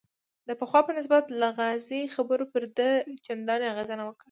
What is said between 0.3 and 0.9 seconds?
د پخوا